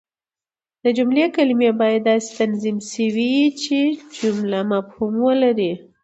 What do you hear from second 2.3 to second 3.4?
تنظیم سوي